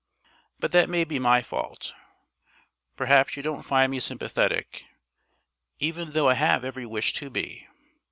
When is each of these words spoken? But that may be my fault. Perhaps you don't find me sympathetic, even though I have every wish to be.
But 0.59 0.71
that 0.71 0.89
may 0.89 1.03
be 1.03 1.19
my 1.19 1.43
fault. 1.43 1.93
Perhaps 2.97 3.37
you 3.37 3.43
don't 3.43 3.61
find 3.61 3.91
me 3.91 3.99
sympathetic, 3.99 4.83
even 5.77 6.13
though 6.13 6.27
I 6.27 6.33
have 6.33 6.63
every 6.65 6.87
wish 6.87 7.13
to 7.13 7.29
be. 7.29 7.67